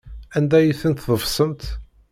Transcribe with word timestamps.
Anda 0.37 0.55
ay 0.59 0.69
tent-tḍefsemt? 0.81 1.63